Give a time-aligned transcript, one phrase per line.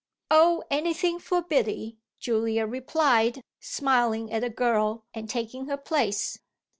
[0.31, 6.39] "Oh anything for Biddy!" Julia replied, smiling at the girl and taking her place.